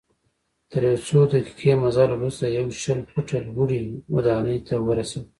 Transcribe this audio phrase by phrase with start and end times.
[0.71, 3.81] تر یو څو دقیقې مزل وروسته یوه شل فوټه لوړي
[4.15, 5.25] ودانۍ ته ورسیدم.